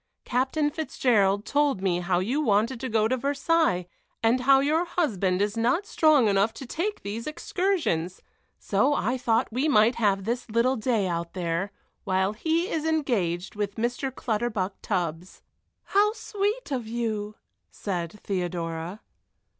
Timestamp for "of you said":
16.71-18.11